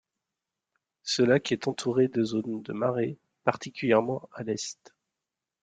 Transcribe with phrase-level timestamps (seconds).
[1.03, 4.95] Ce lac est entouré de zones de marais, particulièrement à l’Est.